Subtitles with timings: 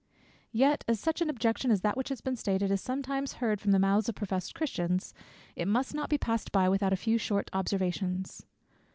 [0.51, 3.69] Yet, as such an objection as that which has been stated is sometimes heard from
[3.69, 5.13] the mouths of professed Christians,
[5.55, 8.47] it must not be passed by without a few short observations.